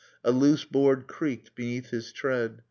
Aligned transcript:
A 0.23 0.31
loose 0.31 0.65
board 0.65 1.05
creaked 1.05 1.53
beneath 1.53 1.91
his 1.91 2.11
tread. 2.11 2.57